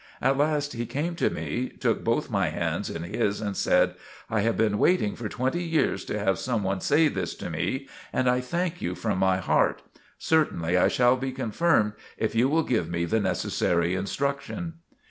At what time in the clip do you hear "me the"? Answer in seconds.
12.89-13.19